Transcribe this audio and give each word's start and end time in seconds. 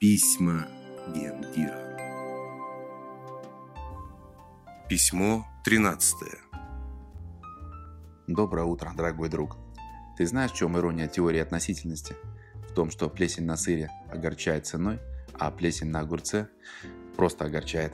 Письма 0.00 0.68
Гендира. 1.08 1.76
Письмо 4.88 5.44
13. 5.64 6.14
Доброе 8.28 8.64
утро, 8.64 8.92
дорогой 8.96 9.28
друг. 9.28 9.56
Ты 10.16 10.24
знаешь, 10.28 10.52
в 10.52 10.54
чем 10.54 10.78
ирония 10.78 11.08
теории 11.08 11.40
относительности? 11.40 12.14
В 12.70 12.74
том, 12.74 12.92
что 12.92 13.08
плесень 13.08 13.44
на 13.44 13.56
сыре 13.56 13.90
огорчает 14.08 14.68
ценой, 14.68 15.00
а 15.36 15.50
плесень 15.50 15.88
на 15.88 15.98
огурце 15.98 16.48
просто 17.16 17.46
огорчает. 17.46 17.92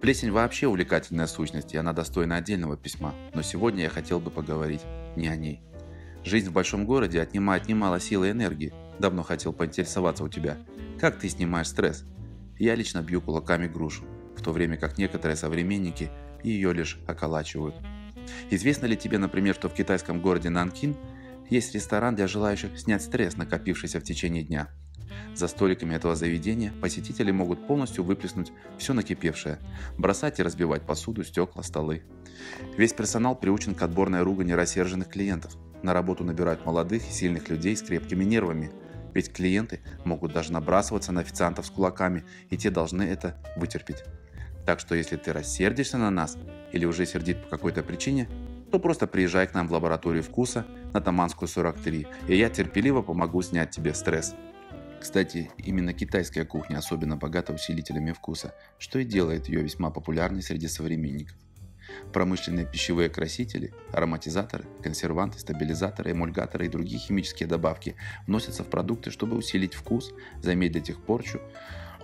Плесень 0.00 0.30
вообще 0.30 0.68
увлекательная 0.68 1.26
сущность, 1.26 1.74
и 1.74 1.76
она 1.76 1.92
достойна 1.92 2.36
отдельного 2.36 2.76
письма, 2.76 3.12
но 3.34 3.42
сегодня 3.42 3.82
я 3.82 3.90
хотел 3.90 4.20
бы 4.20 4.30
поговорить 4.30 4.82
не 5.16 5.26
о 5.26 5.34
ней. 5.34 5.64
Жизнь 6.24 6.50
в 6.50 6.52
большом 6.52 6.86
городе 6.86 7.20
отнимает 7.20 7.66
немало 7.66 7.98
силы 7.98 8.28
и 8.28 8.30
энергии. 8.30 8.72
Давно 9.00 9.24
хотел 9.24 9.52
поинтересоваться 9.52 10.22
у 10.22 10.28
тебя, 10.28 10.58
как 11.00 11.18
ты 11.18 11.28
снимаешь 11.28 11.68
стресс? 11.68 12.04
Я 12.58 12.74
лично 12.74 13.02
бью 13.02 13.20
кулаками 13.20 13.66
грушу, 13.66 14.04
в 14.36 14.42
то 14.42 14.52
время 14.52 14.76
как 14.76 14.98
некоторые 14.98 15.36
современники 15.36 16.10
ее 16.44 16.72
лишь 16.72 16.98
околачивают. 17.06 17.74
Известно 18.50 18.86
ли 18.86 18.96
тебе, 18.96 19.18
например, 19.18 19.54
что 19.54 19.68
в 19.68 19.74
китайском 19.74 20.20
городе 20.20 20.50
Нанкин 20.50 20.96
есть 21.48 21.74
ресторан 21.74 22.14
для 22.14 22.26
желающих 22.26 22.78
снять 22.78 23.02
стресс, 23.02 23.36
накопившийся 23.36 23.98
в 23.98 24.04
течение 24.04 24.44
дня– 24.44 24.68
за 25.34 25.48
столиками 25.48 25.94
этого 25.94 26.16
заведения 26.16 26.72
посетители 26.80 27.30
могут 27.30 27.66
полностью 27.66 28.04
выплеснуть 28.04 28.52
все 28.78 28.92
накипевшее, 28.92 29.58
бросать 29.96 30.40
и 30.40 30.42
разбивать 30.42 30.82
посуду, 30.82 31.24
стекла, 31.24 31.62
столы. 31.62 32.02
Весь 32.76 32.92
персонал 32.92 33.36
приучен 33.36 33.74
к 33.74 33.82
отборной 33.82 34.22
ругани 34.22 34.52
рассерженных 34.52 35.08
клиентов. 35.08 35.56
На 35.82 35.92
работу 35.92 36.24
набирают 36.24 36.66
молодых 36.66 37.08
и 37.08 37.12
сильных 37.12 37.48
людей 37.48 37.76
с 37.76 37.82
крепкими 37.82 38.24
нервами. 38.24 38.70
Ведь 39.14 39.32
клиенты 39.32 39.80
могут 40.04 40.32
даже 40.32 40.52
набрасываться 40.52 41.12
на 41.12 41.20
официантов 41.20 41.66
с 41.66 41.70
кулаками, 41.70 42.24
и 42.50 42.56
те 42.56 42.70
должны 42.70 43.02
это 43.02 43.36
вытерпеть. 43.56 44.04
Так 44.66 44.80
что 44.80 44.94
если 44.94 45.16
ты 45.16 45.32
рассердишься 45.32 45.98
на 45.98 46.10
нас 46.10 46.36
или 46.72 46.84
уже 46.84 47.06
сердит 47.06 47.42
по 47.42 47.48
какой-то 47.48 47.82
причине, 47.82 48.28
то 48.70 48.78
просто 48.78 49.06
приезжай 49.06 49.46
к 49.46 49.54
нам 49.54 49.66
в 49.66 49.72
лабораторию 49.72 50.22
вкуса 50.22 50.66
на 50.92 51.00
Таманскую 51.00 51.48
43, 51.48 52.06
и 52.28 52.36
я 52.36 52.48
терпеливо 52.50 53.02
помогу 53.02 53.42
снять 53.42 53.70
тебе 53.70 53.94
стресс. 53.94 54.34
Кстати, 55.00 55.50
именно 55.56 55.94
китайская 55.94 56.44
кухня 56.44 56.76
особенно 56.76 57.16
богата 57.16 57.52
усилителями 57.52 58.12
вкуса, 58.12 58.54
что 58.78 58.98
и 58.98 59.04
делает 59.04 59.48
ее 59.48 59.62
весьма 59.62 59.90
популярной 59.90 60.42
среди 60.42 60.68
современников. 60.68 61.36
Промышленные 62.12 62.66
пищевые 62.66 63.08
красители, 63.08 63.72
ароматизаторы, 63.92 64.64
консерванты, 64.82 65.38
стабилизаторы, 65.38 66.12
эмульгаторы 66.12 66.66
и 66.66 66.68
другие 66.68 66.98
химические 66.98 67.48
добавки 67.48 67.96
вносятся 68.26 68.64
в 68.64 68.68
продукты, 68.68 69.10
чтобы 69.10 69.36
усилить 69.36 69.74
вкус, 69.74 70.12
замедлить 70.42 70.90
их 70.90 71.02
порчу, 71.02 71.40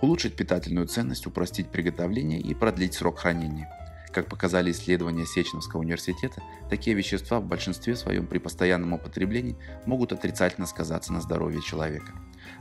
улучшить 0.01 0.35
питательную 0.35 0.87
ценность, 0.87 1.27
упростить 1.27 1.69
приготовление 1.69 2.39
и 2.39 2.53
продлить 2.53 2.93
срок 2.93 3.19
хранения. 3.19 3.69
Как 4.11 4.29
показали 4.29 4.71
исследования 4.71 5.25
Сеченовского 5.25 5.81
университета, 5.81 6.41
такие 6.69 6.95
вещества 6.95 7.39
в 7.39 7.45
большинстве 7.45 7.95
своем 7.95 8.25
при 8.25 8.39
постоянном 8.39 8.93
употреблении 8.93 9.57
могут 9.85 10.11
отрицательно 10.11 10.65
сказаться 10.65 11.13
на 11.13 11.21
здоровье 11.21 11.61
человека. 11.61 12.13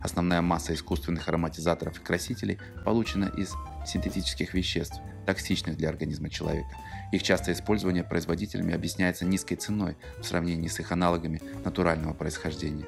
Основная 0.02 0.42
масса 0.42 0.74
искусственных 0.74 1.28
ароматизаторов 1.28 1.98
и 1.98 2.02
красителей 2.02 2.58
получена 2.84 3.30
из 3.36 3.54
синтетических 3.86 4.54
веществ, 4.54 5.00
токсичных 5.26 5.76
для 5.76 5.88
организма 5.88 6.28
человека. 6.28 6.68
Их 7.12 7.22
частое 7.22 7.54
использование 7.54 8.04
производителями 8.04 8.74
объясняется 8.74 9.24
низкой 9.24 9.56
ценой 9.56 9.96
в 10.20 10.24
сравнении 10.24 10.68
с 10.68 10.80
их 10.80 10.92
аналогами 10.92 11.40
натурального 11.64 12.12
происхождения. 12.12 12.86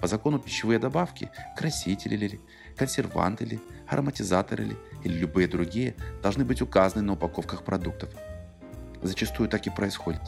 По 0.00 0.06
закону 0.06 0.38
пищевые 0.38 0.78
добавки, 0.78 1.30
красители 1.56 2.26
ли, 2.26 2.40
консерванты 2.76 3.44
ли, 3.44 3.60
ароматизаторы 3.88 4.64
ли 4.64 4.76
или 5.02 5.14
любые 5.14 5.48
другие 5.48 5.94
должны 6.22 6.44
быть 6.44 6.62
указаны 6.62 7.02
на 7.02 7.12
упаковках 7.14 7.64
продуктов. 7.64 8.10
Зачастую 9.02 9.48
так 9.48 9.66
и 9.66 9.70
происходит. 9.70 10.22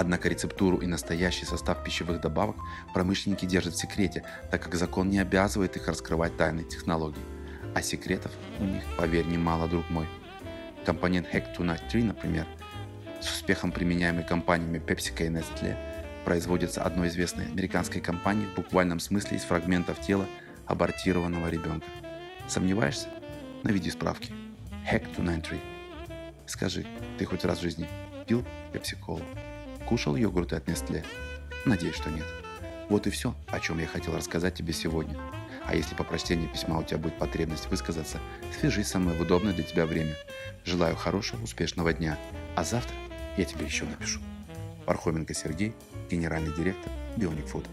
Однако 0.00 0.28
рецептуру 0.28 0.76
и 0.76 0.86
настоящий 0.86 1.44
состав 1.44 1.82
пищевых 1.82 2.20
добавок 2.20 2.54
промышленники 2.94 3.44
держат 3.46 3.74
в 3.74 3.80
секрете, 3.80 4.22
так 4.48 4.62
как 4.62 4.76
закон 4.76 5.10
не 5.10 5.18
обязывает 5.18 5.74
их 5.76 5.88
раскрывать 5.88 6.36
тайны 6.36 6.62
технологий. 6.62 7.20
А 7.74 7.82
секретов 7.82 8.30
у 8.60 8.64
них, 8.64 8.84
поверь, 8.96 9.26
немало, 9.26 9.66
друг 9.66 9.90
мой. 9.90 10.06
Компонент 10.86 11.26
Hack 11.34 11.56
to 11.56 11.64
Night 11.64 11.88
3, 11.90 12.04
например, 12.04 12.46
с 13.20 13.28
успехом 13.28 13.72
применяемый 13.72 14.22
компаниями 14.22 14.78
PepsiCo 14.78 15.26
и 15.26 15.30
Nestle, 15.30 15.76
производится 16.24 16.84
одной 16.84 17.08
известной 17.08 17.46
американской 17.46 18.00
компанией 18.00 18.46
в 18.46 18.54
буквальном 18.54 19.00
смысле 19.00 19.36
из 19.36 19.42
фрагментов 19.42 20.00
тела 20.00 20.26
абортированного 20.66 21.48
ребенка. 21.48 21.88
Сомневаешься? 22.46 23.08
Наведи 23.64 23.90
справки. 23.90 24.30
Hack 24.88 25.12
to 25.16 25.24
Night 25.24 25.42
3. 25.48 25.58
Скажи, 26.46 26.86
ты 27.18 27.24
хоть 27.24 27.44
раз 27.44 27.58
в 27.58 27.62
жизни 27.62 27.88
пил 28.28 28.44
пепси-колу? 28.72 29.24
Кушал 29.88 30.16
йогурты 30.16 30.54
от 30.54 30.68
Nestle? 30.68 31.02
Надеюсь, 31.64 31.94
что 31.94 32.10
нет. 32.10 32.26
Вот 32.90 33.06
и 33.06 33.10
все, 33.10 33.34
о 33.46 33.58
чем 33.58 33.78
я 33.78 33.86
хотел 33.86 34.14
рассказать 34.14 34.54
тебе 34.54 34.74
сегодня. 34.74 35.18
А 35.64 35.74
если 35.74 35.94
по 35.94 36.04
прочтении 36.04 36.46
письма 36.46 36.78
у 36.78 36.82
тебя 36.82 36.98
будет 36.98 37.18
потребность 37.18 37.70
высказаться, 37.70 38.20
свяжись 38.60 38.92
в 38.92 39.20
удобное 39.22 39.54
для 39.54 39.64
тебя 39.64 39.86
время. 39.86 40.14
Желаю 40.66 40.94
хорошего, 40.94 41.42
успешного 41.42 41.94
дня. 41.94 42.18
А 42.54 42.64
завтра 42.64 42.94
я 43.38 43.46
тебе 43.46 43.64
еще 43.64 43.86
напишу. 43.86 44.20
Пархоменко 44.84 45.32
Сергей, 45.32 45.72
генеральный 46.10 46.54
директор 46.54 46.92
Bionic 47.16 47.50
Food. 47.50 47.66